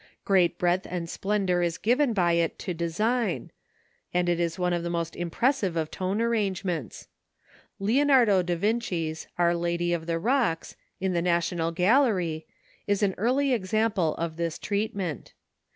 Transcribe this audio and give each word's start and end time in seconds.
Great 0.25 0.57
breadth 0.57 0.87
and 0.89 1.07
splendour 1.07 1.61
is 1.61 1.77
given 1.77 2.11
by 2.11 2.31
it 2.33 2.57
to 2.57 2.73
design, 2.73 3.51
and 4.11 4.27
it 4.29 4.39
is 4.39 4.57
one 4.57 4.73
of 4.73 4.81
the 4.81 4.89
most 4.89 5.15
impressive 5.15 5.75
of 5.75 5.91
tone 5.91 6.19
arrangements. 6.19 7.07
Leonardo 7.77 8.41
da 8.41 8.55
Vinci's 8.55 9.27
"Our 9.37 9.53
Lady 9.53 9.93
of 9.93 10.07
the 10.07 10.17
Rocks," 10.17 10.75
in 10.99 11.13
the 11.13 11.21
National 11.21 11.71
Gallery, 11.71 12.47
is 12.87 13.03
an 13.03 13.13
early 13.19 13.53
example 13.53 14.15
of 14.15 14.37
this 14.37 14.57
treatment. 14.57 15.33